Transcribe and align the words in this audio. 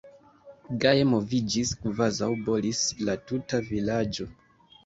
Gaje 0.83 1.03
moviĝis, 1.09 1.75
kvazaŭ 1.83 2.31
bolis 2.49 2.81
la 3.05 3.17
tuta 3.33 3.61
vilaĝo! 3.71 4.31